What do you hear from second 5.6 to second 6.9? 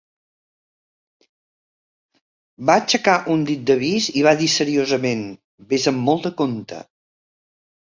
"Ves amb molt de compte".